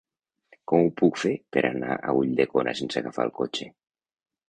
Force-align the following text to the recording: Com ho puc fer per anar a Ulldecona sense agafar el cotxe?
Com 0.71 0.81
ho 0.85 0.93
puc 1.01 1.19
fer 1.25 1.35
per 1.57 1.63
anar 1.71 1.99
a 1.99 2.17
Ulldecona 2.23 2.77
sense 2.83 3.07
agafar 3.07 3.31
el 3.31 3.37
cotxe? 3.41 3.73